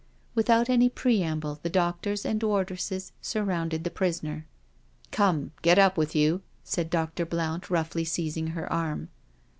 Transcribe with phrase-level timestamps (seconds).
[0.33, 4.47] Without any preamble, the doctors and wardresses surrounded the prisoner.
[4.79, 7.23] '* Come, get up with you/* said Dr.
[7.23, 9.09] Blount, roughly seizing her arm.